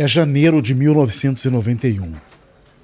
[0.00, 2.14] É janeiro de 1991.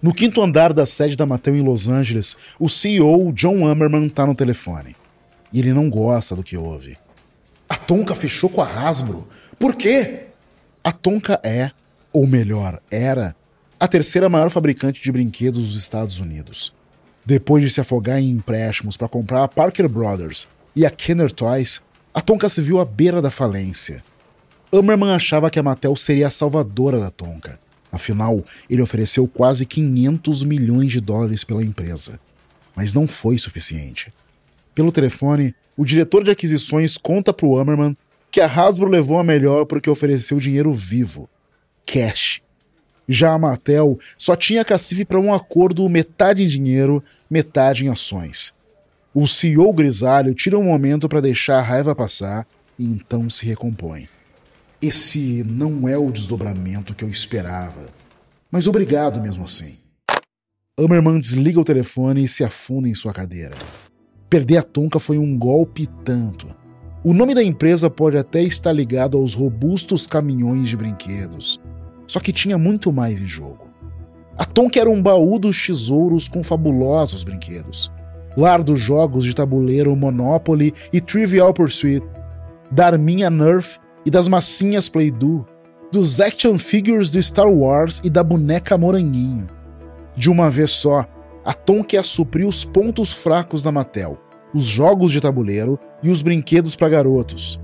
[0.03, 4.27] No quinto andar da sede da Mattel em Los Angeles, o CEO John Ammerman está
[4.27, 4.95] no telefone.
[5.51, 6.99] E ele não gosta do que ouve.
[7.67, 9.27] A Tonka fechou com a Hasbro.
[9.59, 10.25] Por quê?
[10.85, 11.71] A Tonka é,
[12.13, 13.35] ou melhor, era,
[13.81, 16.75] a terceira maior fabricante de brinquedos dos Estados Unidos.
[17.25, 21.81] Depois de se afogar em empréstimos para comprar a Parker Brothers e a Kenner Toys,
[22.13, 24.05] a Tonka se viu à beira da falência.
[24.73, 27.59] Ammerman achava que a Mattel seria a salvadora da Tonka.
[27.91, 32.19] Afinal, ele ofereceu quase 500 milhões de dólares pela empresa.
[32.75, 34.13] Mas não foi suficiente.
[34.75, 37.97] Pelo telefone, o diretor de aquisições conta para o Ammerman
[38.31, 41.29] que a Hasbro levou a melhor porque ofereceu dinheiro vivo,
[41.87, 42.43] cash.
[43.09, 48.53] Já a Mattel só tinha cacife para um acordo metade em dinheiro, metade em ações.
[49.15, 52.47] O CEO grisalho tira um momento para deixar a raiva passar
[52.79, 54.09] e então se recompõe.
[54.81, 57.89] Esse não é o desdobramento que eu esperava.
[58.51, 59.79] Mas obrigado mesmo assim.
[60.79, 63.57] Ammerman desliga o telefone e se afunda em sua cadeira.
[64.29, 66.55] Perder a Tonka foi um golpe tanto.
[67.03, 71.59] O nome da empresa pode até estar ligado aos robustos caminhões de brinquedos.
[72.07, 73.71] Só que tinha muito mais em jogo.
[74.37, 77.91] A Tonka era um baú dos tesouros com fabulosos brinquedos.
[78.37, 82.05] Lar dos jogos de tabuleiro Monopoly e Trivial Pursuit.
[82.71, 85.45] Da arminha Nerf e das massinhas Play-Doh,
[85.91, 89.49] dos action figures do Star Wars e da boneca Moranguinho.
[90.17, 91.05] De uma vez só,
[91.45, 94.17] a Tonka supriu os pontos fracos da Mattel,
[94.55, 97.61] os jogos de tabuleiro e os brinquedos para garotos.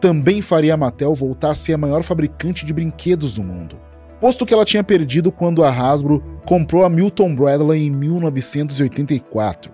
[0.00, 3.76] Também faria a Mattel voltar a ser a maior fabricante de brinquedos do mundo,
[4.20, 9.72] posto que ela tinha perdido quando a Hasbro comprou a Milton Bradley em 1984.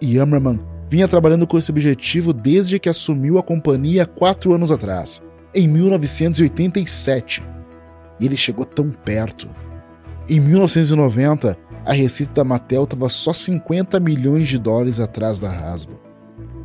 [0.00, 5.22] E Ammerman vinha trabalhando com esse objetivo desde que assumiu a companhia quatro anos atrás,
[5.54, 7.42] em 1987.
[8.18, 9.48] E ele chegou tão perto.
[10.28, 16.00] Em 1990, a receita da Mattel estava só 50 milhões de dólares atrás da Hasbro.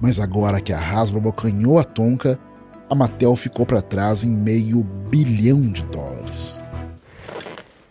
[0.02, 2.40] Mas agora que a Hasbro abocanhou a Tonka,
[2.90, 6.59] a Mattel ficou para trás em meio bilhão de dólares.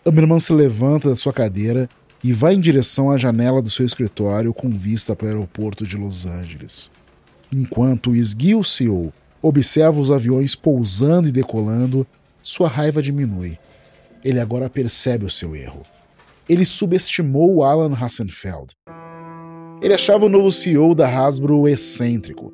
[0.05, 1.89] Ammerman se levanta da sua cadeira
[2.23, 5.95] e vai em direção à janela do seu escritório com vista para o aeroporto de
[5.95, 6.91] Los Angeles.
[7.51, 12.05] Enquanto o CEO observa os aviões pousando e decolando,
[12.41, 13.57] sua raiva diminui.
[14.23, 15.81] Ele agora percebe o seu erro.
[16.47, 18.73] Ele subestimou Alan Hassenfeld.
[19.81, 22.53] Ele achava o novo CEO da Hasbro excêntrico,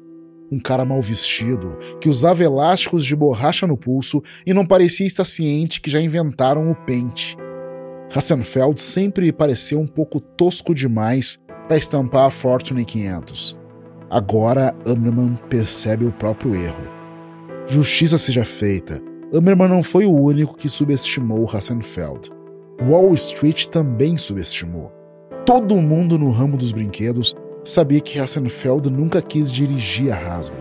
[0.50, 5.26] um cara mal vestido, que usava elásticos de borracha no pulso e não parecia estar
[5.26, 7.36] ciente que já inventaram o pente.
[8.14, 11.38] Hassenfeld sempre pareceu um pouco tosco demais
[11.68, 13.58] para estampar a Fortune 500.
[14.10, 16.88] Agora Ammerman percebe o próprio erro.
[17.68, 19.02] Justiça seja feita.
[19.34, 22.32] Ammerman não foi o único que subestimou Hassenfeld.
[22.88, 24.92] Wall Street também subestimou.
[25.46, 27.36] Todo mundo no ramo dos brinquedos
[27.66, 30.60] sabia que Hassenfeld nunca quis dirigir a Hasbro.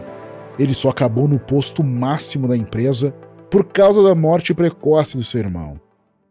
[0.59, 3.15] Ele só acabou no posto máximo da empresa
[3.49, 5.81] por causa da morte precoce do seu irmão.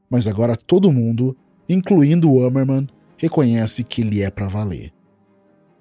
[0.09, 1.36] Mas agora todo mundo,
[1.70, 2.88] incluindo o Ammerman,
[3.18, 4.94] reconhece que ele é para valer.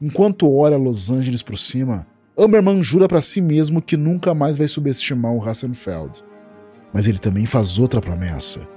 [0.04, 2.06] Enquanto olha Los Angeles por cima,
[2.36, 6.22] Amberman jura para si mesmo que nunca mais vai subestimar o Hassenfeld.
[6.92, 8.68] Mas ele também faz outra promessa: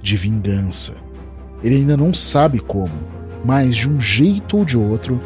[0.00, 0.94] de vingança.
[1.64, 2.92] Ele ainda não sabe como,
[3.44, 5.20] mas de um jeito ou de outro,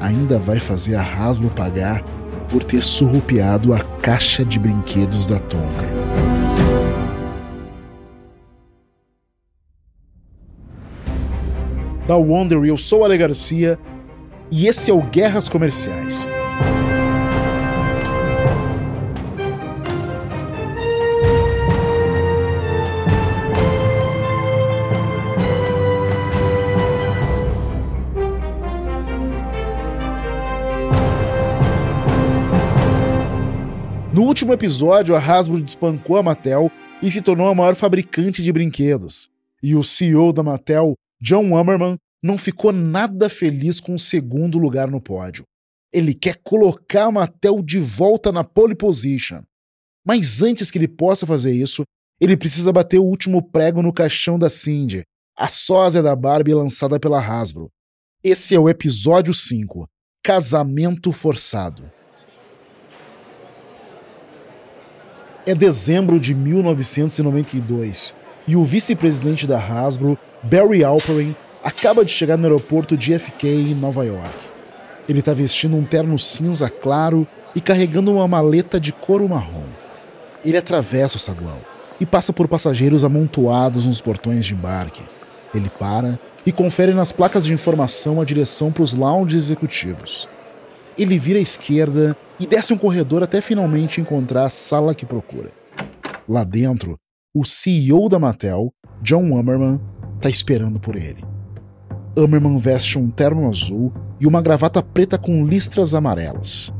[0.00, 2.02] ainda vai fazer a Hasbro pagar
[2.48, 5.86] por ter surrupiado a caixa de brinquedos da Tonka.
[12.08, 13.78] Da Wonder, eu sou Ale Garcia
[14.50, 16.26] e esse é o Guerras Comerciais.
[34.12, 36.70] No último episódio, a Hasbro despancou a Mattel
[37.00, 39.30] e se tornou a maior fabricante de brinquedos.
[39.62, 44.90] E o CEO da Mattel, John Ammerman, não ficou nada feliz com o segundo lugar
[44.90, 45.44] no pódio.
[45.92, 49.42] Ele quer colocar Mattel de volta na pole position.
[50.04, 51.82] Mas antes que ele possa fazer isso,
[52.20, 55.02] ele precisa bater o último prego no caixão da Cindy,
[55.36, 57.70] a sósia da Barbie lançada pela Hasbro.
[58.22, 59.88] Esse é o episódio 5
[60.22, 61.90] Casamento Forçado.
[65.46, 68.14] É dezembro de 1992
[68.46, 73.74] e o vice-presidente da Hasbro, Barry Alperin, acaba de chegar no aeroporto de JFK em
[73.74, 74.48] Nova York.
[75.08, 79.66] Ele está vestindo um terno cinza claro e carregando uma maleta de couro marrom.
[80.44, 81.58] Ele atravessa o saguão.
[82.00, 85.02] e passa por passageiros amontoados nos portões de embarque.
[85.54, 90.26] Ele para e confere nas placas de informação a direção para os lounges executivos.
[90.96, 95.50] Ele vira à esquerda e desce um corredor até finalmente encontrar a sala que procura.
[96.26, 96.96] Lá dentro,
[97.34, 98.72] o CEO da Mattel,
[99.02, 99.78] John Ummerman,
[100.16, 101.22] está esperando por ele.
[102.16, 106.72] Ummerman veste um terno azul e uma gravata preta com listras amarelas.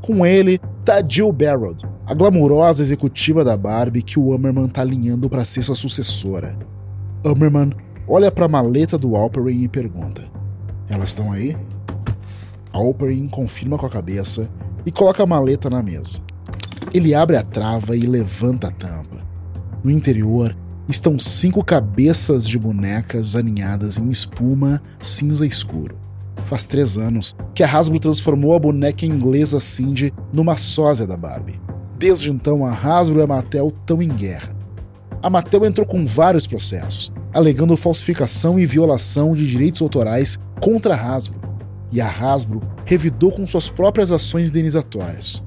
[0.00, 5.28] Com ele tá Jill Barrett, a glamurosa executiva da Barbie que o Ummerman tá alinhando
[5.28, 6.56] para ser sua sucessora.
[7.24, 7.72] Ummerman
[8.06, 10.22] olha para a maleta do Alperin e pergunta:
[10.88, 11.56] Elas estão aí?
[12.72, 14.48] Alperin confirma com a cabeça
[14.84, 16.20] e coloca a maleta na mesa.
[16.94, 19.26] Ele abre a trava e levanta a tampa.
[19.82, 20.56] No interior
[20.88, 25.96] estão cinco cabeças de bonecas aninhadas em espuma cinza escuro.
[26.44, 31.60] Faz três anos que a Hasbro transformou a boneca inglesa Cindy numa sósia da Barbie.
[31.98, 34.54] Desde então, a Hasbro e a Mattel estão em guerra.
[35.22, 41.14] A Mattel entrou com vários processos, alegando falsificação e violação de direitos autorais contra a
[41.14, 41.40] Hasbro,
[41.90, 45.44] e a Hasbro revidou com suas próprias ações indenizatórias.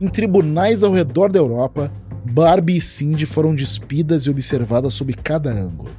[0.00, 1.92] Em tribunais ao redor da Europa,
[2.24, 5.90] Barbie e Cindy foram despidas e observadas sob cada ângulo.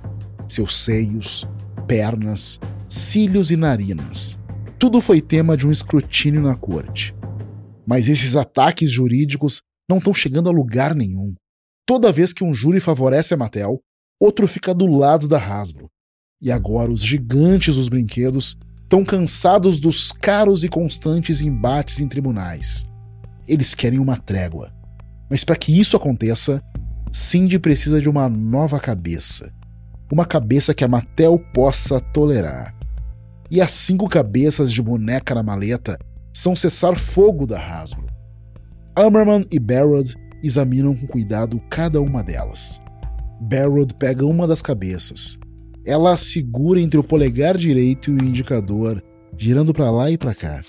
[0.47, 1.47] Seus seios,
[1.87, 4.37] pernas, cílios e narinas.
[4.77, 7.15] Tudo foi tema de um escrutínio na corte.
[7.85, 11.33] Mas esses ataques jurídicos não estão chegando a lugar nenhum.
[11.85, 13.79] Toda vez que um júri favorece a Mattel,
[14.19, 15.89] outro fica do lado da Hasbro.
[16.41, 22.85] E agora os gigantes dos brinquedos estão cansados dos caros e constantes embates em tribunais.
[23.47, 24.71] Eles querem uma trégua.
[25.31, 26.61] Mas para que isso aconteça,
[27.09, 29.49] Cindy precisa de uma nova cabeça.
[30.11, 32.75] Uma cabeça que a Mattel possa tolerar.
[33.49, 35.97] E as cinco cabeças de boneca na maleta
[36.33, 38.07] são cessar-fogo da Hasbro.
[38.93, 40.13] Ammerman e Barrod
[40.43, 42.81] examinam com cuidado cada uma delas.
[43.39, 45.37] Barrod pega uma das cabeças.
[45.85, 49.01] Ela a segura entre o polegar direito e o indicador,
[49.37, 50.61] girando para lá e para cá.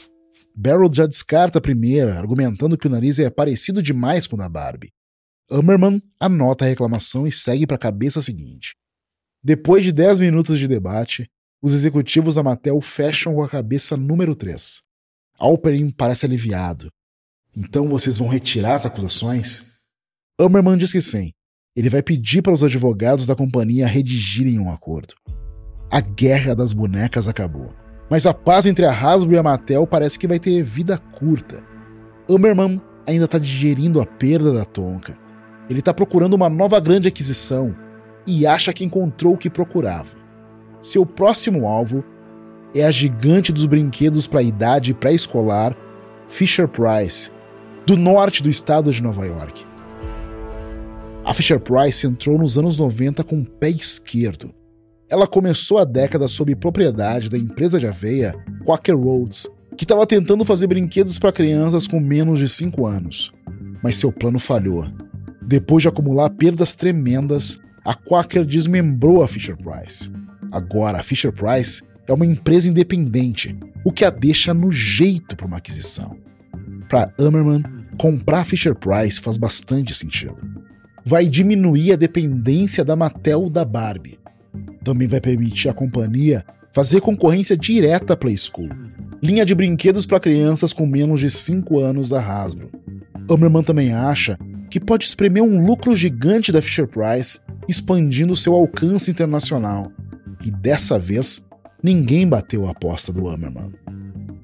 [0.55, 4.49] Barrel já descarta a primeira, argumentando que o nariz é parecido demais com o da
[4.49, 4.93] Barbie.
[5.51, 8.75] Hammerman anota a reclamação e segue para a cabeça seguinte.
[9.43, 11.29] Depois de 10 minutos de debate,
[11.61, 14.83] os executivos da Mattel fecham com a cabeça número 3.
[15.39, 16.91] Alperin parece aliviado.
[17.55, 19.65] Então vocês vão retirar as acusações?
[20.39, 21.33] Hammerman diz que sim.
[21.75, 25.15] Ele vai pedir para os advogados da companhia redigirem um acordo.
[25.91, 27.75] A guerra das bonecas acabou.
[28.13, 31.65] Mas a paz entre a Hasbro e a Mattel parece que vai ter vida curta.
[32.29, 35.17] Hammerman ainda está digerindo a perda da Tonka.
[35.67, 37.75] Ele está procurando uma nova grande aquisição
[38.27, 40.15] e acha que encontrou o que procurava.
[40.83, 42.05] Seu próximo alvo
[42.75, 45.75] é a gigante dos brinquedos para idade pré-escolar
[46.29, 47.31] Fisher Price,
[47.87, 49.65] do norte do estado de Nova York.
[51.25, 54.52] A Fisher Price entrou nos anos 90 com o pé esquerdo
[55.13, 60.43] ela começou a década sob propriedade da empresa de aveia Quaker Roads, que estava tentando
[60.43, 63.31] fazer brinquedos para crianças com menos de 5 anos.
[63.83, 64.87] Mas seu plano falhou.
[65.43, 70.11] Depois de acumular perdas tremendas, a Quaker desmembrou a Fisher Price.
[70.51, 73.55] Agora, a Fisher Price é uma empresa independente,
[73.85, 76.17] o que a deixa no jeito para uma aquisição.
[76.89, 77.63] Para Ammerman,
[77.99, 80.39] comprar a Fisher Price faz bastante sentido.
[81.05, 84.22] Vai diminuir a dependência da Mattel da Barbie,
[84.85, 88.69] também vai permitir à companhia fazer concorrência direta à Play School,
[89.23, 92.71] linha de brinquedos para crianças com menos de 5 anos da Hasbro.
[93.31, 94.39] Hammerman também acha
[94.71, 99.93] que pode espremer um lucro gigante da Fisher Price, expandindo seu alcance internacional.
[100.45, 101.45] E dessa vez,
[101.83, 103.73] ninguém bateu a aposta do Hammerman.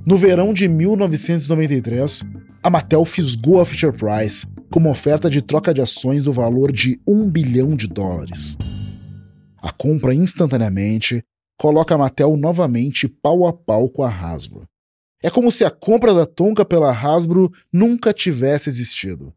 [0.04, 2.24] No verão de 1993,
[2.62, 6.70] a Mattel fisgou a Fisher Price com uma oferta de troca de ações do valor
[6.70, 8.56] de 1 bilhão de dólares.
[9.60, 11.24] A compra instantaneamente
[11.58, 14.68] coloca a Mattel novamente pau a pau com a Hasbro.
[15.20, 19.34] É como se a compra da Tonka pela Hasbro nunca tivesse existido.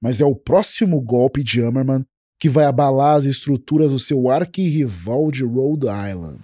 [0.00, 2.04] Mas é o próximo golpe de Hammerman
[2.38, 6.38] que vai abalar as estruturas do seu arquirrival de Rhode Island.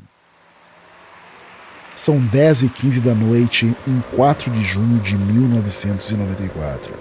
[1.95, 6.95] São 10 e 15 da noite em 4 de junho de 1994.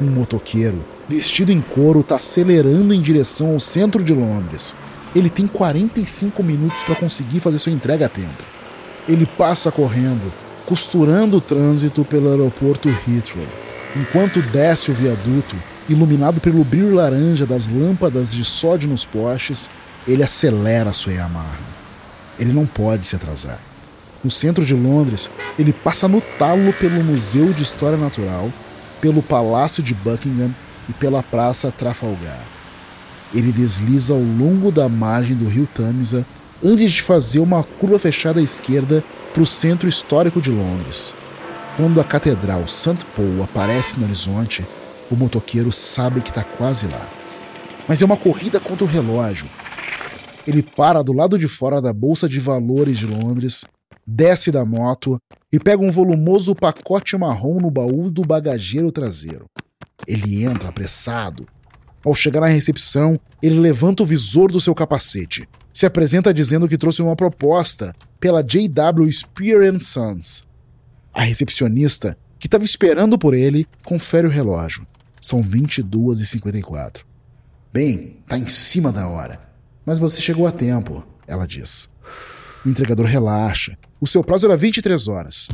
[0.00, 4.74] Um motoqueiro, vestido em couro, está acelerando em direção ao centro de Londres,
[5.14, 8.42] ele tem 45 minutos para conseguir fazer sua entrega a tempo.
[9.08, 10.32] Ele passa correndo,
[10.66, 13.46] costurando o trânsito pelo aeroporto Heathrow,
[13.94, 15.56] enquanto desce o viaduto,
[15.88, 19.70] iluminado pelo brilho laranja das lâmpadas de sódio nos postes,
[20.06, 21.58] ele acelera sua Yamaha.
[22.38, 23.58] Ele não pode se atrasar.
[24.22, 28.50] No centro de Londres, ele passa no talo pelo Museu de História Natural,
[29.00, 30.50] pelo Palácio de Buckingham
[30.88, 32.40] e pela Praça Trafalgar.
[33.34, 36.24] Ele desliza ao longo da margem do rio Tamisa
[36.64, 41.14] antes de fazer uma curva fechada à esquerda para o centro histórico de Londres.
[41.76, 43.04] Quando a Catedral St.
[43.16, 44.64] Paul aparece no horizonte,
[45.10, 47.08] o motoqueiro sabe que está quase lá.
[47.88, 49.48] Mas é uma corrida contra o relógio.
[50.46, 53.64] Ele para do lado de fora da Bolsa de Valores de Londres,
[54.06, 55.18] desce da moto
[55.52, 59.46] e pega um volumoso pacote marrom no baú do bagageiro traseiro.
[60.06, 61.46] Ele entra apressado.
[62.04, 66.76] Ao chegar na recepção, ele levanta o visor do seu capacete, se apresenta dizendo que
[66.76, 70.44] trouxe uma proposta pela JW Spear Sons.
[71.12, 74.86] A recepcionista, que estava esperando por ele, confere o relógio.
[75.20, 77.02] São 22h54.
[77.72, 79.40] Bem, tá em cima da hora.
[79.86, 81.88] Mas você chegou a tempo, ela diz.
[82.64, 83.78] O entregador relaxa.
[84.00, 85.48] O seu prazo era 23 horas.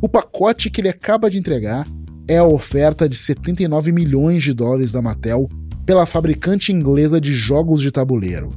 [0.00, 1.86] O pacote que ele acaba de entregar
[2.28, 5.48] é a oferta de 79 milhões de dólares da Mattel
[5.84, 8.52] pela fabricante inglesa de jogos de tabuleiro.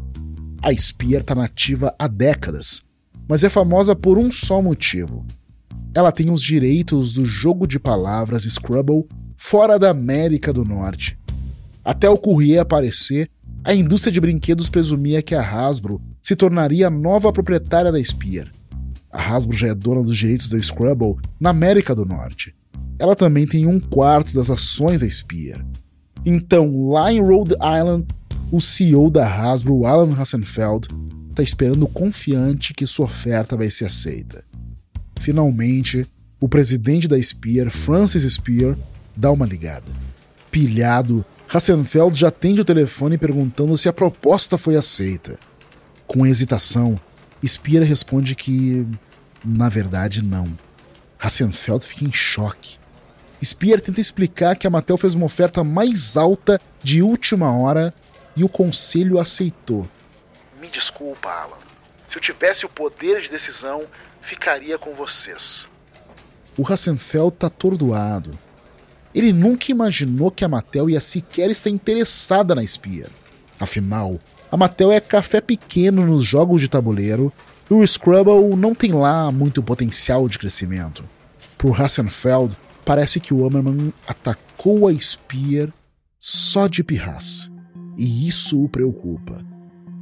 [0.62, 2.82] A Spear está nativa há décadas,
[3.28, 5.26] mas é famosa por um só motivo.
[5.94, 9.06] Ela tem os direitos do jogo de palavras Scrabble
[9.38, 11.18] fora da América do Norte.
[11.84, 13.30] Até o Courrier aparecer,
[13.64, 18.52] a indústria de brinquedos presumia que a Hasbro se tornaria a nova proprietária da Spear.
[19.12, 22.54] A Hasbro já é dona dos direitos da Scrabble na América do Norte.
[23.00, 25.66] Ela também tem um quarto das ações da Spear.
[26.26, 28.08] Então, lá em Rhode Island,
[28.52, 30.88] o CEO da Hasbro, Alan Hassenfeld,
[31.30, 34.44] está esperando confiante que sua oferta vai ser aceita.
[35.20, 36.08] Finalmente,
[36.40, 38.76] o presidente da Spear, Francis Spear,
[39.16, 39.86] dá uma ligada.
[40.50, 45.38] Pilhado, Hassenfeld já atende o telefone perguntando se a proposta foi aceita.
[46.08, 47.00] Com hesitação,
[47.46, 48.84] Spear responde que,
[49.44, 50.48] na verdade, não.
[51.20, 52.80] Hassenfeld fica em choque.
[53.44, 57.94] Spear tenta explicar que a Mattel fez uma oferta mais alta de última hora
[58.36, 59.88] e o conselho aceitou.
[60.60, 61.58] Me desculpa, Alan.
[62.08, 63.84] Se eu tivesse o poder de decisão,
[64.22, 65.68] ficaria com vocês.
[66.58, 68.38] O Hassenfeld tá atordoado.
[69.14, 73.10] Ele nunca imaginou que a Mattel ia sequer estar interessada na Spear.
[73.60, 74.20] Afinal,
[74.52, 77.32] a Mattel é café pequeno nos jogos de tabuleiro
[77.70, 81.04] e o Scrabble não tem lá muito potencial de crescimento.
[81.58, 85.74] Por Hassenfeld, parece que o Hammerman atacou a Spear
[86.20, 87.52] só de pirraça.
[87.98, 89.44] E isso o preocupa.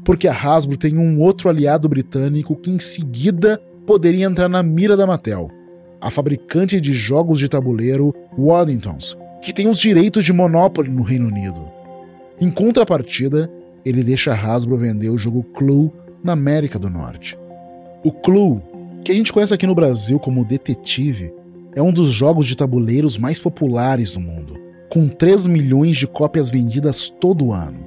[0.04, 4.98] Porque a Hasbro tem um outro aliado britânico que em seguida poderia entrar na mira
[4.98, 5.50] da Mattel,
[6.02, 11.28] a fabricante de jogos de tabuleiro Waddingtons, que tem os direitos de Monopoly no Reino
[11.28, 11.62] Unido.
[12.40, 13.50] Em contrapartida,
[13.86, 15.92] ele deixa a Hasbro vender o jogo Clue
[16.24, 17.38] na América do Norte.
[18.04, 18.62] O Clue,
[19.04, 21.34] que a gente conhece aqui no Brasil como Detetive,
[21.76, 24.64] é um dos jogos de tabuleiros mais populares do mundo
[24.94, 27.80] com 3 milhões de cópias vendidas todo ano.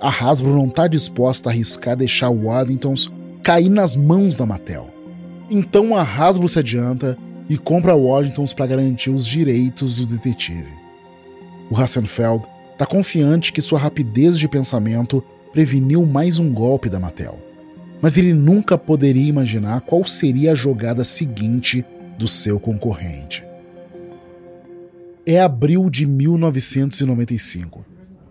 [0.00, 3.12] A Hasbro não está disposta a arriscar deixar o Waddingtons
[3.44, 4.88] cair nas mãos da Mattel.
[5.48, 7.16] Então a Hasbro se adianta
[7.48, 10.72] e compra o Waddingtons para garantir os direitos do detetive.
[11.70, 15.22] O Hassenfeld está confiante que sua rapidez de pensamento
[15.52, 17.38] preveniu mais um golpe da Mattel.
[18.02, 21.86] Mas ele nunca poderia imaginar qual seria a jogada seguinte
[22.18, 23.44] do seu concorrente
[25.26, 27.84] é abril de 1995.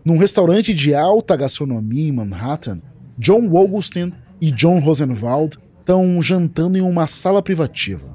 [0.03, 2.81] Num restaurante de alta gastronomia em Manhattan,
[3.17, 8.07] John Augustin e John Rosenwald estão jantando em uma sala privativa.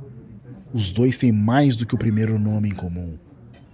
[0.72, 3.18] Os dois têm mais do que o primeiro nome em comum.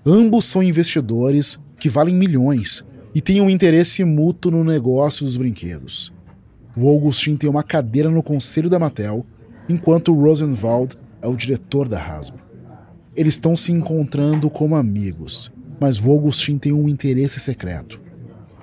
[0.05, 2.85] Ambos são investidores que valem milhões
[3.15, 6.13] e têm um interesse mútuo no negócio dos brinquedos.
[6.77, 9.25] O Augustin tem uma cadeira no conselho da Mattel,
[9.69, 12.41] enquanto o Rosenwald é o diretor da Hasbro.
[13.15, 18.01] Eles estão se encontrando como amigos, mas Vogelstin tem um interesse secreto.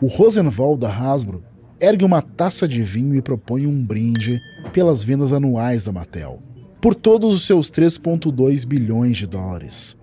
[0.01, 1.43] O Rosenwald da Hasbro
[1.79, 4.39] ergue uma taça de vinho e propõe um brinde
[4.72, 6.41] pelas vendas anuais da Mattel,
[6.79, 9.98] por todos os seus 3,2 bilhões de dólares.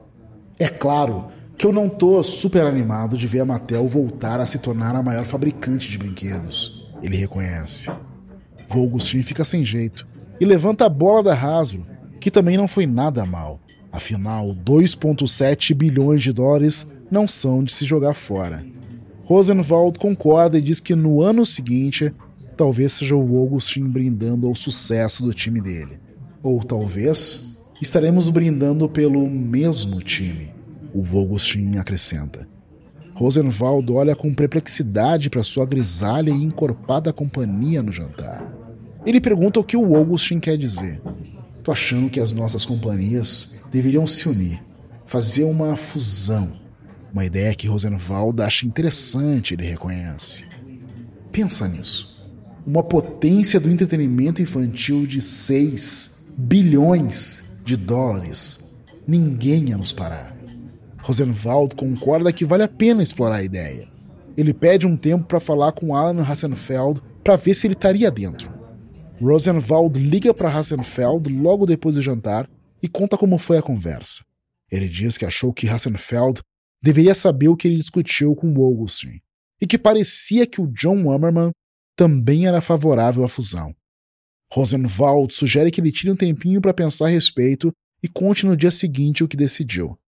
[0.59, 4.59] É claro que eu não tô super animado de ver a Mattel voltar a se
[4.59, 7.91] tornar a maior fabricante de brinquedos, ele reconhece.
[8.69, 10.07] Vogelstin fica sem jeito
[10.39, 11.87] e levanta a bola da Hasbro,
[12.21, 13.61] que também não foi nada mal.
[13.91, 18.65] Afinal, 2,7 bilhões de dólares não são de se jogar fora.
[19.25, 22.13] Rosenwald concorda e diz que no ano seguinte
[22.57, 25.99] talvez seja o Augustin brindando ao sucesso do time dele.
[26.43, 30.51] Ou talvez estaremos brindando pelo mesmo time,
[30.95, 32.47] o Augustin acrescenta.
[33.15, 38.43] Rosenwald olha com perplexidade para sua grisalha e encorpada companhia no jantar.
[39.05, 41.01] Ele pergunta o que o Augustin quer dizer.
[41.63, 44.63] Tô achando que as nossas companhias deveriam se unir,
[45.05, 46.59] fazer uma fusão.
[47.13, 50.45] Uma ideia que Rosenwald acha interessante, ele reconhece.
[51.31, 52.25] Pensa nisso.
[52.67, 58.73] Uma potência do entretenimento infantil de 6 bilhões de dólares.
[59.07, 60.37] Ninguém ia nos parar.
[61.03, 63.89] Rosenwald concorda que vale a pena explorar a ideia.
[64.37, 68.60] Ele pede um tempo para falar com Alan Hassenfeld para ver se ele estaria dentro.
[69.21, 72.49] Rosenwald liga para Hassenfeld logo depois do jantar
[72.83, 74.25] e conta como foi a conversa.
[74.71, 76.41] Ele diz que achou que Hassenfeld
[76.83, 79.21] deveria saber o que ele discutiu com Augustin
[79.61, 81.51] e que parecia que o John Hammerman
[81.95, 83.75] também era favorável à fusão.
[84.51, 87.71] Rosenwald sugere que ele tire um tempinho para pensar a respeito
[88.03, 89.99] e conte no dia seguinte o que decidiu.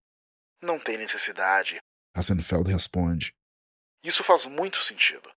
[0.61, 1.77] Não tem necessidade,
[2.15, 3.33] Hassenfeld responde.
[4.03, 5.29] Isso faz muito sentido.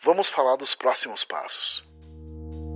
[0.00, 1.86] Vamos falar dos próximos passos.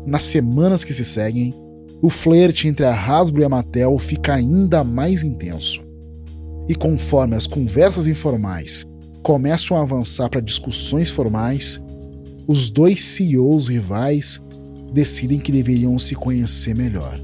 [0.04, 1.54] Nas semanas que se seguem,
[2.00, 5.80] o flerte entre a Hasbro e a Mattel fica ainda mais intenso.
[6.68, 8.84] E conforme as conversas informais
[9.22, 11.80] começam a avançar para discussões formais,
[12.48, 14.42] os dois CEOs rivais
[14.92, 17.18] decidem que deveriam se conhecer melhor.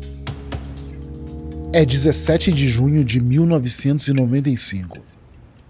[1.73, 4.99] É 17 de junho de 1995.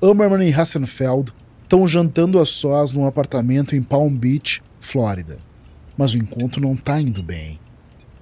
[0.01, 5.48] Ammerman e Hassenfeld estão jantando a sós num apartamento em Palm Beach, Flórida.
[5.99, 7.59] Mas o encontro não está indo bem.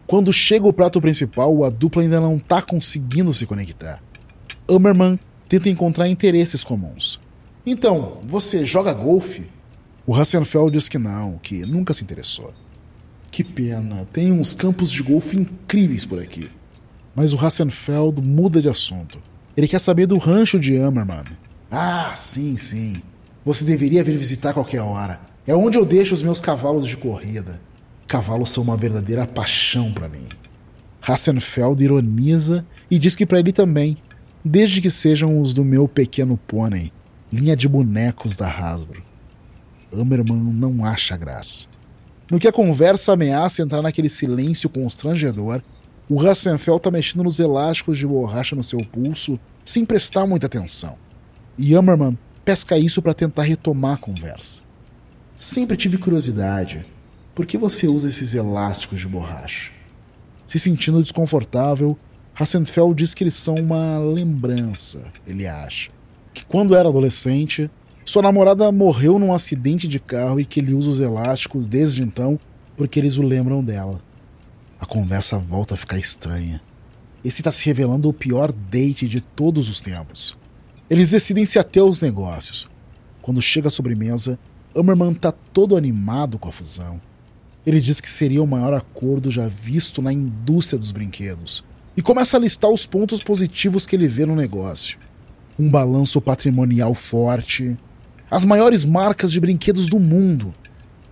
[0.07, 4.03] Quando chega o prato principal, a dupla ainda não está conseguindo se conectar.
[4.69, 7.21] Ammerman tenta encontrar interesses comuns.
[7.67, 9.47] Então, você joga golfe?
[10.07, 12.55] O Hassenfeld diz que não, que nunca se interessou.
[13.31, 16.49] Que pena, tem uns campos de golfe incríveis por aqui.
[17.15, 19.19] Mas o Hassenfeld muda de assunto.
[19.57, 21.25] Ele quer saber do rancho de Ammerman.
[21.71, 23.03] Ah, sim, sim.
[23.45, 25.21] Você deveria vir visitar qualquer hora.
[25.47, 27.61] É onde eu deixo os meus cavalos de corrida.
[28.09, 30.27] Cavalos são uma verdadeira paixão para mim.
[31.01, 33.97] Hassenfeld ironiza e diz que para ele também,
[34.45, 36.93] desde que sejam os do meu pequeno pônei,
[37.33, 39.05] linha de bonecos da Hasbro.
[39.93, 41.69] Ammerman não acha graça.
[42.29, 45.63] No que a conversa ameaça entrar naquele silêncio constrangedor,
[46.09, 50.97] o Hassenfeld está mexendo nos elásticos de borracha no seu pulso sem prestar muita atenção.
[51.57, 54.66] E Ammerman pesca isso para tentar retomar a conversa.
[55.37, 56.81] Sempre tive curiosidade.
[57.35, 59.71] Por que você usa esses elásticos de borracha?
[60.47, 61.99] Se sentindo desconfortável,
[62.35, 65.91] Hassenfeld diz que eles são uma lembrança, ele acha.
[66.33, 67.71] Que quando era adolescente,
[68.03, 72.41] sua namorada morreu num acidente de carro e que ele usa os elásticos desde então
[72.75, 74.01] porque eles o lembram dela.
[74.81, 76.63] A conversa volta a ficar estranha.
[77.23, 80.39] Esse está se revelando o pior date de todos os tempos.
[80.89, 82.67] Eles decidem se ater aos negócios.
[83.21, 84.39] Quando chega a sobremesa,
[84.77, 87.01] Ammerman está todo animado com a fusão.
[87.65, 91.65] Ele diz que seria o maior acordo já visto na indústria dos brinquedos
[91.97, 94.99] e começa a listar os pontos positivos que ele vê no negócio.
[95.59, 97.77] Um balanço patrimonial forte,
[98.31, 100.53] as maiores marcas de brinquedos do mundo,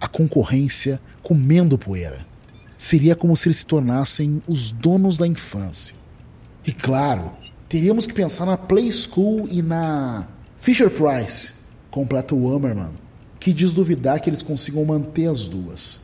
[0.00, 2.26] a concorrência comendo poeira.
[2.76, 5.96] Seria como se eles se tornassem os donos da infância.
[6.66, 7.32] E claro,
[7.68, 11.54] teríamos que pensar na Play School e na Fisher Price,
[11.90, 12.92] completa o Hammerman,
[13.44, 16.00] que diz duvidar que eles consigam manter as duas.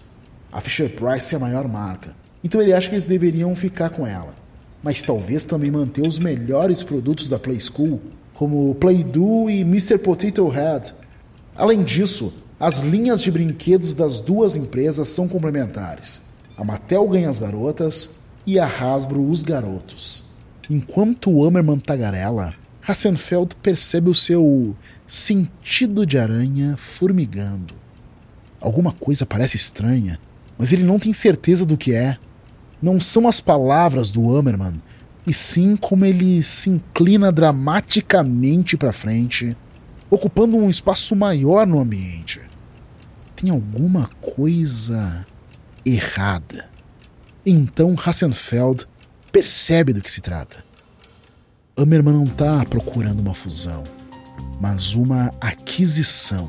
[0.52, 4.06] A Fisher Price é a maior marca, então ele acha que eles deveriam ficar com
[4.06, 4.34] ela
[4.82, 8.00] mas talvez também manter os melhores produtos da Play School,
[8.34, 9.98] como Play-Doh e Mr.
[9.98, 10.94] Potato Head.
[11.54, 16.22] Além disso, as linhas de brinquedos das duas empresas são complementares.
[16.56, 18.10] A Mattel ganha as garotas
[18.46, 20.24] e a Hasbro os garotos.
[20.68, 22.54] Enquanto o Hammerman tagarela,
[22.86, 24.74] Hassenfeld percebe o seu
[25.10, 27.74] sentido de aranha formigando.
[28.60, 30.20] Alguma coisa parece estranha,
[30.56, 32.16] mas ele não tem certeza do que é
[32.80, 34.74] não são as palavras do Hammerman,
[35.26, 39.56] e sim como ele se inclina dramaticamente para frente,
[40.08, 42.40] ocupando um espaço maior no ambiente.
[43.34, 45.26] Tem alguma coisa
[45.84, 46.70] errada.
[47.44, 48.86] Então Hassenfeld
[49.32, 50.64] percebe do que se trata.
[51.76, 53.82] Hammerman não está procurando uma fusão,
[54.60, 56.48] mas uma aquisição.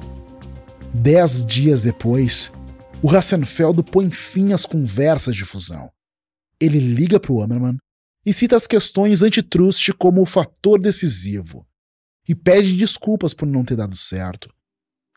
[0.93, 2.51] Dez dias depois,
[3.01, 5.89] o Hassenfeld põe fim às conversas de fusão
[6.61, 7.77] ele liga para o Hammerman
[8.23, 11.65] e cita as questões antitrust como o fator decisivo
[12.29, 14.53] e pede desculpas por não ter dado certo.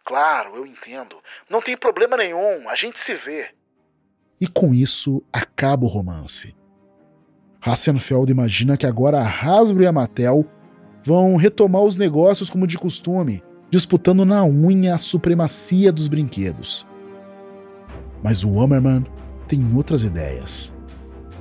[0.07, 1.17] Claro, eu entendo.
[1.51, 3.55] Não tem problema nenhum, a gente se vê.
[4.41, 6.57] E com isso acaba o romance.
[7.61, 10.51] Hassenfeld imagina que agora a Hasbro e a Mattel
[11.05, 16.87] vão retomar os negócios como de costume, disputando na unha a supremacia dos brinquedos.
[18.23, 19.05] Mas o Hammerman
[19.47, 20.73] tem outras ideias.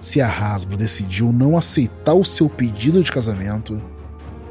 [0.01, 3.81] Se a Hasbro decidiu não aceitar o seu pedido de casamento,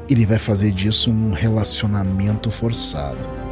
[0.09, 3.42] ele vai fazer disso um relacionamento forçado.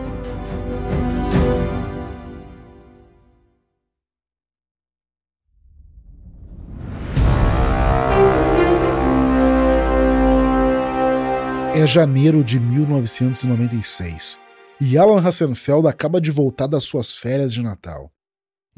[11.92, 14.40] Janeiro de 1996
[14.80, 18.10] e Alan Hassenfeld acaba de voltar das suas férias de Natal.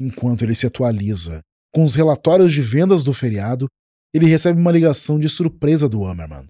[0.00, 1.40] Enquanto ele se atualiza
[1.72, 3.68] com os relatórios de vendas do feriado,
[4.12, 6.48] ele recebe uma ligação de surpresa do Hammerman.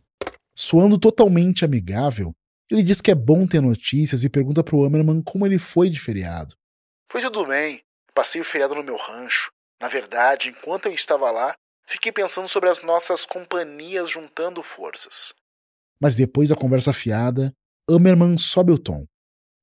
[0.57, 2.33] Soando totalmente amigável,
[2.70, 6.00] ele diz que é bom ter notícias e pergunta pro Hammerman como ele foi de
[6.00, 6.57] feriado.
[7.12, 7.83] Foi tudo bem.
[8.14, 9.50] Passei o feriado no meu rancho.
[9.83, 11.55] Na verdade, enquanto eu estava lá,
[11.87, 15.35] fiquei pensando sobre as nossas companhias juntando forças
[16.00, 17.54] mas depois da conversa fiada,
[17.88, 19.07] Hammerman sobe o tom.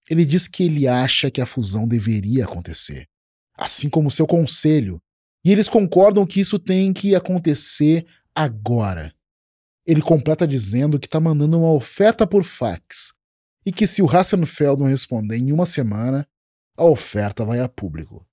[0.10, 3.08] Ele diz que ele acha que a fusão deveria acontecer,
[3.58, 5.02] assim como seu conselho,
[5.44, 9.14] e eles concordam que isso tem que acontecer agora.
[9.86, 13.14] Ele completa dizendo que está mandando uma oferta por fax
[13.66, 16.28] e que se o Hassenfeld não responder em uma semana,
[16.78, 18.26] a oferta vai a público.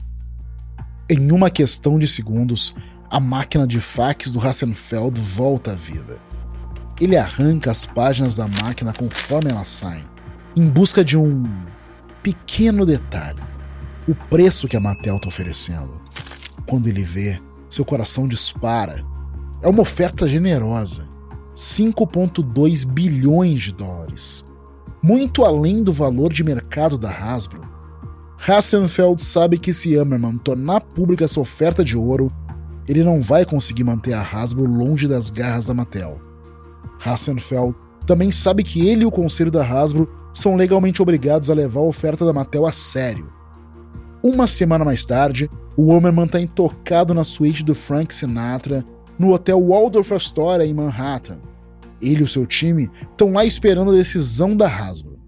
[1.10, 2.74] Em uma questão de segundos,
[3.10, 6.27] a máquina de fax do Hassenfeld volta à vida
[7.00, 10.04] ele arranca as páginas da máquina conforme elas saem,
[10.56, 11.44] em busca de um
[12.22, 13.40] pequeno detalhe:
[14.06, 16.00] o preço que a Mattel está oferecendo.
[16.66, 19.04] Quando ele vê, seu coração dispara.
[19.62, 21.08] É uma oferta generosa:
[21.54, 24.44] 5,2 bilhões de dólares.
[25.02, 27.66] Muito além do valor de mercado da Hasbro.
[28.46, 32.32] Hassenfeld sabe que se Hammerman tornar pública essa oferta de ouro,
[32.86, 36.27] ele não vai conseguir manter a Hasbro longe das garras da Mattel.
[37.04, 37.74] Hassenfeld
[38.08, 41.84] também sabe que ele e o conselho da Hasbro são legalmente obrigados a levar a
[41.84, 43.30] oferta da Mattel a sério.
[44.22, 48.84] Uma semana mais tarde, o Homerman está intocado na suíte do Frank Sinatra
[49.18, 51.40] no hotel Waldorf Astoria em Manhattan.
[52.00, 55.18] Ele e o seu time estão lá esperando a decisão da Hasbro.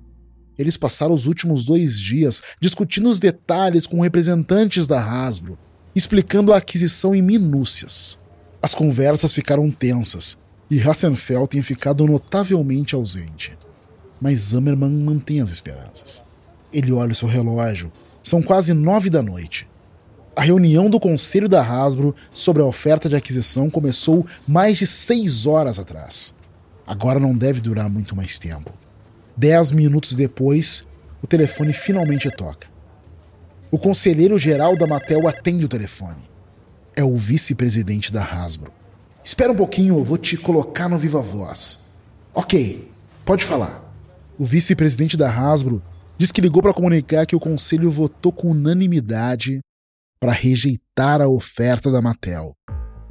[0.58, 5.58] Eles passaram os últimos dois dias discutindo os detalhes com representantes da Hasbro,
[5.94, 8.18] explicando a aquisição em minúcias.
[8.62, 10.38] As conversas ficaram tensas
[10.70, 13.58] e Hassenfeld tem ficado notavelmente ausente.
[14.20, 16.22] Mas Zammerman mantém as esperanças.
[16.72, 17.90] Ele olha o seu relógio.
[18.22, 19.66] São quase nove da noite.
[20.36, 25.44] A reunião do conselho da Hasbro sobre a oferta de aquisição começou mais de seis
[25.44, 26.32] horas atrás.
[26.86, 28.72] Agora não deve durar muito mais tempo.
[29.36, 30.86] Dez minutos depois,
[31.22, 32.68] o telefone finalmente toca.
[33.70, 36.28] O conselheiro geral da Mattel atende o telefone.
[36.94, 38.72] É o vice-presidente da Hasbro.
[39.22, 41.92] Espera um pouquinho, eu vou te colocar no Viva Voz.
[42.32, 42.90] Ok,
[43.24, 43.82] pode falar.
[44.38, 45.82] O vice-presidente da Hasbro
[46.16, 49.60] diz que ligou para comunicar que o conselho votou com unanimidade
[50.18, 52.54] para rejeitar a oferta da Mattel.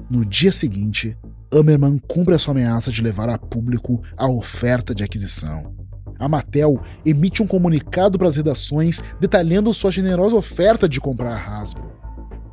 [0.10, 1.16] No dia seguinte,
[1.54, 5.76] Hammerman cumpre a sua ameaça de levar a público a oferta de aquisição.
[6.18, 11.60] A Mattel emite um comunicado para as redações detalhando sua generosa oferta de comprar a
[11.60, 11.92] Hasbro.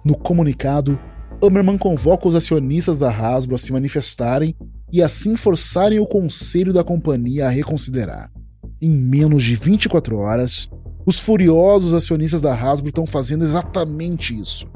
[0.05, 0.99] No comunicado,
[1.42, 4.57] Hammerman convoca os acionistas da Hasbro a se manifestarem
[4.92, 8.31] e assim forçarem o conselho da companhia a reconsiderar.
[8.81, 10.68] Em menos de 24 horas,
[11.05, 14.66] os furiosos acionistas da Hasbro estão fazendo exatamente isso.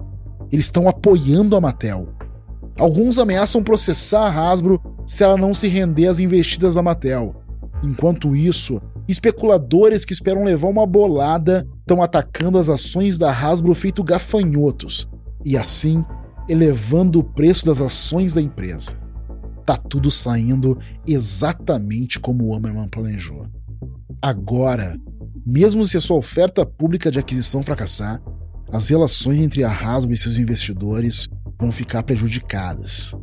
[0.53, 2.09] Eles estão apoiando a Mattel.
[2.79, 7.35] Alguns ameaçam processar a Hasbro se ela não se render às investidas da Mattel.
[7.83, 14.05] Enquanto isso, especuladores que esperam levar uma bolada estão atacando as ações da Hasbro feito
[14.05, 15.09] gafanhotos.
[15.45, 16.05] E assim,
[16.51, 18.99] elevando o preço das ações da empresa.
[19.65, 23.47] Tá tudo saindo exatamente como o Hammerman planejou.
[24.21, 24.99] Agora,
[25.47, 28.21] mesmo se a sua oferta pública de aquisição fracassar,
[28.73, 33.15] as relações entre a Hasbro e seus investidores vão ficar prejudicadas.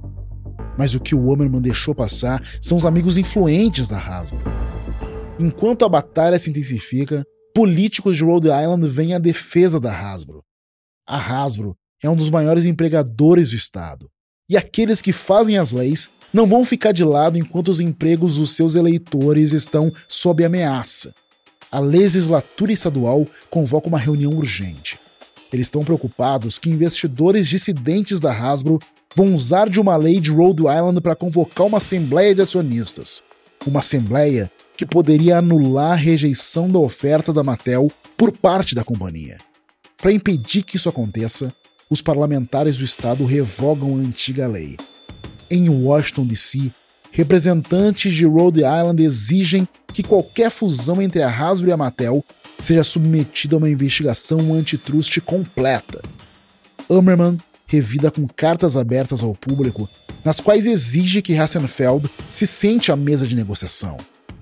[0.78, 4.40] Mas o que o Hammerman deixou passar são os amigos influentes da Hasbro.
[5.38, 10.44] Enquanto a batalha se intensifica, políticos de Rhode Island vêm à defesa da Hasbro.
[11.06, 14.10] A Hasbro é um dos maiores empregadores do Estado.
[14.50, 18.56] E aqueles que fazem as leis não vão ficar de lado enquanto os empregos dos
[18.56, 21.14] seus eleitores estão sob ameaça.
[21.70, 24.98] A legislatura estadual convoca uma reunião urgente.
[25.52, 28.80] Eles estão preocupados que investidores dissidentes da Hasbro
[29.16, 33.24] vão usar de uma lei de Rhode Island para convocar uma assembleia de acionistas.
[33.66, 39.38] Uma assembleia que poderia anular a rejeição da oferta da Mattel por parte da companhia.
[39.98, 41.52] Para impedir que isso aconteça,
[41.89, 44.78] os parlamentares do estado revogam a antiga lei.
[45.50, 46.71] Em Washington, D.C.,
[47.12, 52.23] representantes de Rhode Island exigem que qualquer fusão entre a Hasbro e a Mattel
[52.60, 56.02] seja submetida a uma investigação antitrust completa.
[56.89, 59.89] Hammerman revida com cartas abertas ao público,
[60.23, 63.97] nas quais exige que Hassenfeld se sente à mesa de negociação.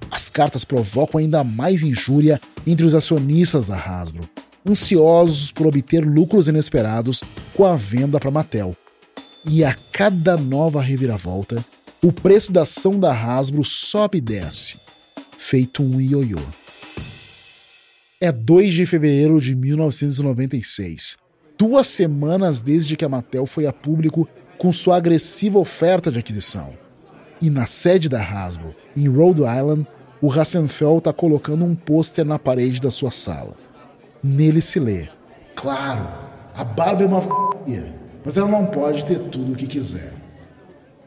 [0.10, 4.30] As cartas provocam ainda mais injúria entre os acionistas da Hasbro,
[4.68, 7.24] ansiosos por obter lucros inesperados
[7.54, 8.76] com a venda para Mattel.
[9.46, 11.64] E a cada nova reviravolta,
[12.04, 14.80] o preço da ação da Hasbro sobe e desce.
[15.38, 16.40] feito um ioiô.
[18.20, 21.18] É 2 de fevereiro de 1996,
[21.58, 26.74] duas semanas desde que a Mattel foi a público com sua agressiva oferta de aquisição.
[27.42, 29.86] E na sede da Hasbro, em Rhode Island,
[30.22, 33.65] o Hassenfeld está colocando um pôster na parede da sua sala.
[34.28, 35.08] Nele se lê:
[35.56, 36.08] Claro,
[36.56, 37.30] a Barbie é uma f***,
[38.26, 40.12] mas ela não pode ter tudo o que quiser.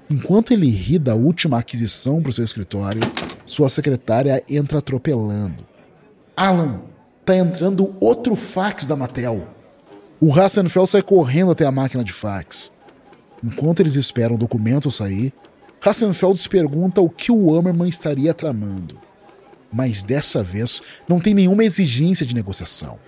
[0.09, 3.01] Enquanto ele ri da última aquisição para o seu escritório,
[3.45, 5.67] sua secretária entra atropelando.
[6.37, 6.81] Alan,
[7.25, 9.49] tá entrando outro fax da Mattel.
[10.21, 12.73] O Hassenfeld sai correndo até a máquina de fax.
[13.43, 15.33] Enquanto eles esperam o documento sair,
[15.85, 19.08] Hassenfeld se pergunta o que o Hammerman estaria tramando.
[19.73, 22.99] Mas dessa vez não tem nenhuma exigência de negociação.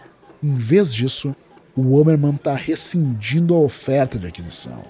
[0.42, 1.34] Em vez disso,
[1.74, 4.82] o Hammerman está rescindindo a oferta de aquisição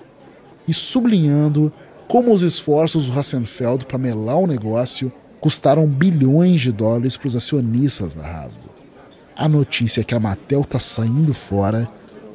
[0.67, 1.73] e sublinhando
[2.09, 7.37] como os esforços do Hassenfeld para melar o negócio custaram bilhões de dólares para os
[7.37, 8.71] acionistas da Hasbro.
[9.37, 11.89] A notícia que a Mattel está saindo fora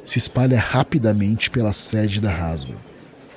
[0.04, 2.78] se espalha rapidamente pela sede da Hasbro.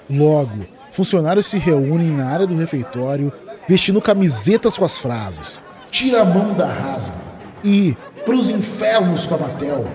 [0.08, 3.32] Logo, funcionários se reúnem na área do refeitório
[3.68, 7.18] vestindo camisetas com as frases Tira a mão da Hasbro
[7.64, 9.88] e Pros infernos com a Mattel.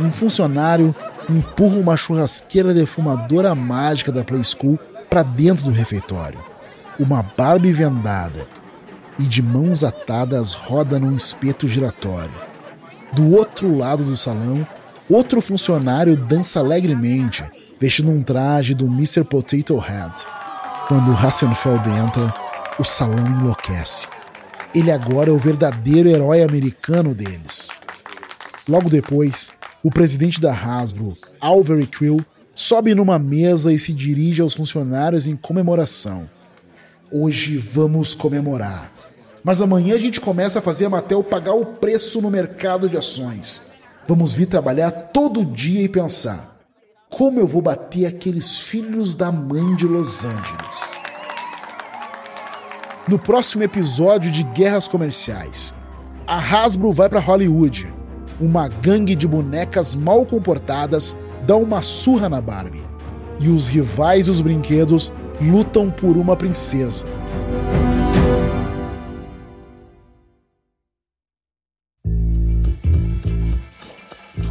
[0.00, 0.94] Um funcionário
[1.30, 6.38] empurra uma churrasqueira defumadora mágica da Play School para dentro do refeitório.
[6.98, 8.46] Uma Barbie vendada
[9.18, 12.34] e de mãos atadas roda num espeto giratório.
[13.12, 14.66] Do outro lado do salão,
[15.08, 17.44] outro funcionário dança alegremente,
[17.80, 19.24] vestindo um traje do Mr.
[19.24, 20.12] Potato Head.
[20.86, 22.34] Quando Hassenfeld entra,
[22.78, 24.08] o salão enlouquece.
[24.74, 27.70] Ele agora é o verdadeiro herói americano deles.
[28.68, 29.50] Logo depois,
[29.82, 32.20] o presidente da Hasbro, Alvery Quill,
[32.54, 36.28] sobe numa mesa e se dirige aos funcionários em comemoração.
[37.10, 38.92] Hoje vamos comemorar.
[39.42, 42.96] Mas amanhã a gente começa a fazer a Mattel pagar o preço no mercado de
[42.98, 43.62] ações.
[44.06, 46.58] Vamos vir trabalhar todo dia e pensar:
[47.08, 50.97] como eu vou bater aqueles filhos da mãe de Los Angeles?
[53.08, 55.74] No próximo episódio de Guerras Comerciais,
[56.26, 57.90] a Hasbro vai para Hollywood.
[58.38, 61.16] Uma gangue de bonecas mal comportadas
[61.46, 62.86] dá uma surra na Barbie.
[63.40, 67.06] E os rivais dos brinquedos lutam por uma princesa.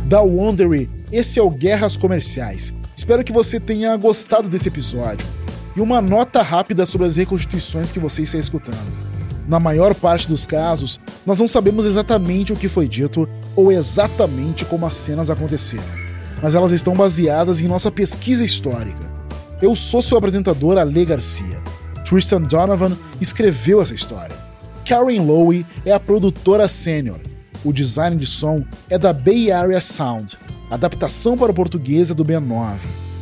[0.08, 2.74] Da Wondery, esse é o Guerras Comerciais.
[2.96, 5.37] Espero que você tenha gostado desse episódio.
[5.78, 8.92] E uma nota rápida sobre as reconstituições que você está escutando.
[9.48, 14.66] Na maior parte dos casos, nós não sabemos exatamente o que foi dito ou exatamente
[14.66, 15.86] como as cenas aconteceram,
[16.42, 19.08] mas elas estão baseadas em nossa pesquisa histórica.
[19.62, 21.62] Eu sou seu apresentador, Ale Garcia.
[22.04, 24.36] Tristan Donovan escreveu essa história.
[24.84, 27.20] Karen Lowe é a produtora sênior.
[27.64, 30.40] O design de som é da Bay Area Sound.
[30.72, 32.80] Adaptação para o português é do B9.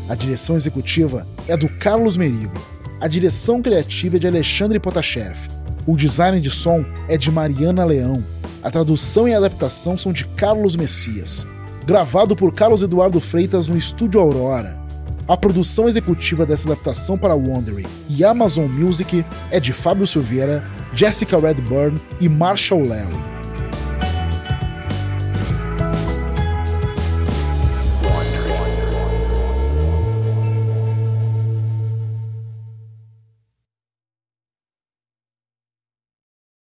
[0.07, 2.53] A direção executiva é do Carlos Merigo.
[3.01, 5.49] A direção criativa é de Alexandre Potashev.
[5.85, 8.23] O design de som é de Mariana Leão.
[8.61, 11.45] A tradução e adaptação são de Carlos Messias.
[11.85, 14.79] Gravado por Carlos Eduardo Freitas no Estúdio Aurora.
[15.27, 20.63] A produção executiva dessa adaptação para Wondery e Amazon Music é de Fábio Silveira,
[20.93, 23.34] Jessica Redburn e Marshall Larry.